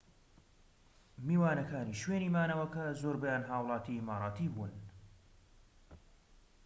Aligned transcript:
میوانەکانی 1.27 1.99
شوێنی 2.01 2.33
مانەوەکە 2.35 2.83
زۆربەیان 3.01 3.43
هاووڵاتی 3.49 3.97
ئیماراتی 3.97 4.51
بوون‎ 4.53 4.73